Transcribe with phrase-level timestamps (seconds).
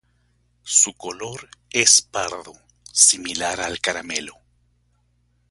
[0.63, 2.53] Su color es pardo,
[2.91, 4.33] similar al caramelo.